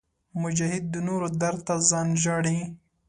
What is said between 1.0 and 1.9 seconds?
نورو درد ته